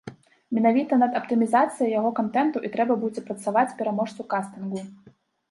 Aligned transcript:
Менавіта 0.57 0.97
над 1.03 1.11
аптымізацыяй 1.19 1.91
яго 1.99 2.09
кантэнту 2.21 2.63
і 2.65 2.73
трэба 2.77 2.93
будзе 3.03 3.25
працаваць 3.29 3.67
пераможцу 3.83 4.29
кастынгу. 4.35 4.81